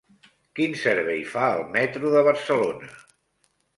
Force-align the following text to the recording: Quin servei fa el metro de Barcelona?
Quin 0.59 0.71
servei 0.83 1.21
fa 1.33 1.43
el 1.57 1.63
metro 1.75 2.15
de 2.17 2.25
Barcelona? 2.31 2.91